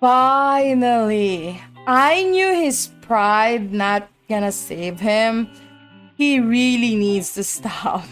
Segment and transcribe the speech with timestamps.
[0.00, 5.48] Finally, I knew his pride not gonna save him.
[6.16, 8.04] He really needs to stop.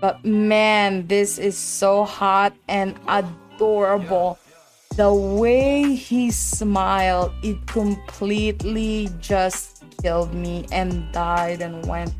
[0.00, 4.38] But man, this is so hot and adorable.
[4.96, 12.12] The way he smiled, it completely just killed me and died and went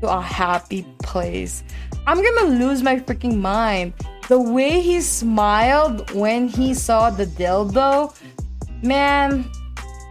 [0.00, 1.64] to a happy place.
[2.06, 3.92] I'm gonna lose my freaking mind.
[4.28, 8.14] The way he smiled when he saw the dildo,
[8.86, 9.50] man,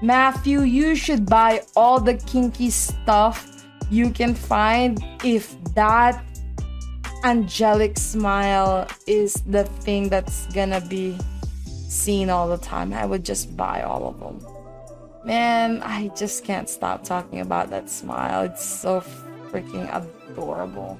[0.01, 6.23] Matthew, you should buy all the kinky stuff you can find if that
[7.23, 11.17] angelic smile is the thing that's gonna be
[11.87, 12.93] seen all the time.
[12.93, 14.45] I would just buy all of them.
[15.23, 18.43] Man, I just can't stop talking about that smile.
[18.43, 19.01] It's so
[19.49, 20.99] freaking adorable.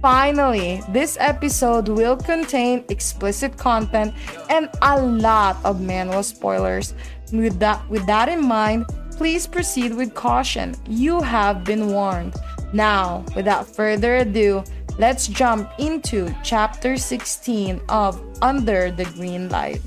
[0.00, 4.14] Finally, this episode will contain explicit content
[4.48, 6.94] and a lot of manhwa spoilers.
[7.32, 10.76] With that, with that in mind, please proceed with caution.
[10.86, 12.36] You have been warned.
[12.72, 14.62] Now, without further ado,
[14.98, 19.82] let's jump into chapter 16 of Under the Green Light.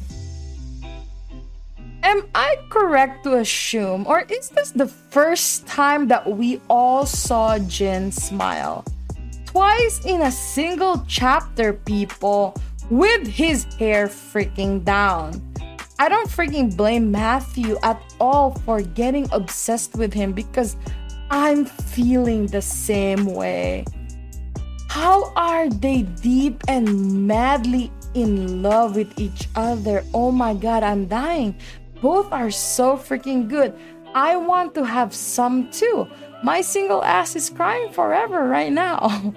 [2.04, 7.58] Am I correct to assume, or is this the first time that we all saw
[7.60, 8.84] Jin smile?
[9.52, 12.56] Twice in a single chapter, people,
[12.90, 15.36] with his hair freaking down.
[16.00, 20.78] I don't freaking blame Matthew at all for getting obsessed with him because
[21.30, 23.84] I'm feeling the same way.
[24.88, 30.04] How are they deep and madly in love with each other?
[30.14, 31.56] Oh my god, I'm dying.
[32.02, 33.76] Both are so freaking good.
[34.14, 36.08] I want to have some too.
[36.44, 39.34] My single ass is crying forever right now.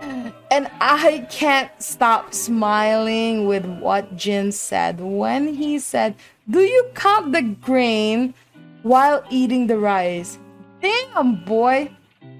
[0.50, 6.14] and I can't stop smiling with what Jin said when he said,
[6.48, 8.34] Do you count the grain
[8.82, 10.38] while eating the rice?
[10.80, 11.90] Damn, boy.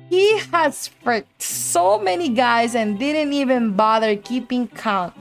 [0.08, 5.12] He has fricked so many guys and didn't even bother keeping count.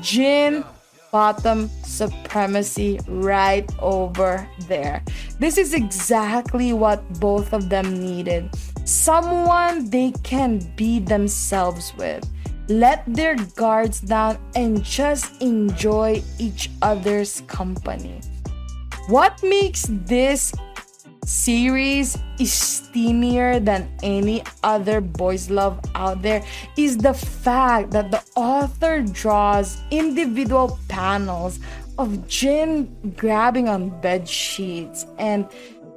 [0.00, 0.64] Jin
[1.10, 5.02] bottom supremacy right over there.
[5.38, 8.50] This is exactly what both of them needed.
[8.84, 12.28] Someone they can be themselves with.
[12.68, 18.20] Let their guards down and just enjoy each other's company.
[19.08, 20.52] What makes this
[21.26, 26.42] series is steamier than any other boys love out there
[26.76, 31.58] is the fact that the author draws individual panels
[31.98, 35.06] of Jin grabbing on bed sheets.
[35.18, 35.48] And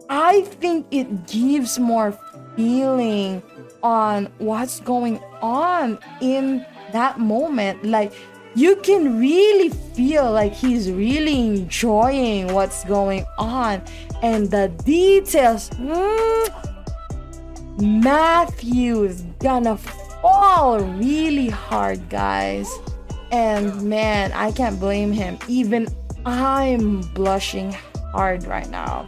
[0.10, 2.18] I think it gives more
[2.56, 3.44] feeling
[3.84, 7.84] on what's going on in that moment.
[7.86, 8.14] Like
[8.56, 13.82] you can really feel like he's really enjoying what's going on
[14.22, 15.70] and the details.
[15.72, 16.50] Mm,
[17.82, 22.70] Matthew is gonna fall really hard, guys.
[23.32, 25.38] And man, I can't blame him.
[25.48, 25.88] Even
[26.26, 27.72] I'm blushing
[28.12, 29.08] hard right now.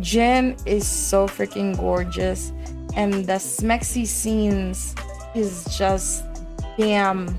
[0.00, 2.52] Jen is so freaking gorgeous,
[2.96, 4.94] and the smexy scenes
[5.34, 6.24] is just
[6.76, 7.38] damn